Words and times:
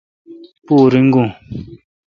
پو 0.65 0.75
ریگو۔ 0.91 1.23